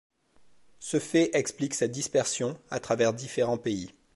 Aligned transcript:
Ce 0.79 0.97
fait 0.97 1.29
explique 1.35 1.75
sa 1.75 1.87
dispersion 1.87 2.57
à 2.71 2.79
travers 2.79 3.13
différents 3.13 3.59
pays. 3.59 3.93